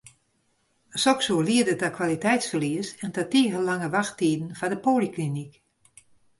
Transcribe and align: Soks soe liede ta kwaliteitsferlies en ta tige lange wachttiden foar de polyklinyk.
Soks 1.03 1.25
soe 1.29 1.43
liede 1.49 1.75
ta 1.81 1.89
kwaliteitsferlies 1.97 2.87
en 3.03 3.11
ta 3.15 3.23
tige 3.31 3.59
lange 3.69 3.89
wachttiden 3.95 4.51
foar 4.57 4.71
de 4.71 4.79
polyklinyk. 4.85 5.53